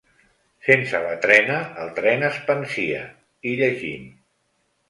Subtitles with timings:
[0.67, 3.05] "Sense la trena, el tren es pansia",
[3.49, 4.13] hi llegim.